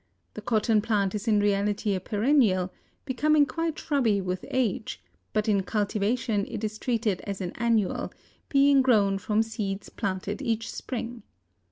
The 0.33 0.41
cotton 0.41 0.81
plant 0.81 1.13
is 1.13 1.27
in 1.27 1.39
reality 1.41 1.93
a 1.93 1.99
perennial, 1.99 2.73
becoming 3.05 3.45
quite 3.45 3.77
shrubby 3.77 4.19
with 4.19 4.43
age, 4.49 4.99
but 5.31 5.47
in 5.47 5.61
cultivation 5.61 6.43
it 6.47 6.63
is 6.63 6.79
treated 6.79 7.21
as 7.27 7.39
an 7.39 7.51
annual, 7.51 8.11
being 8.49 8.81
grown 8.81 9.19
from 9.19 9.43
seeds 9.43 9.89
planted 9.89 10.41
each 10.41 10.71
spring. 10.71 11.21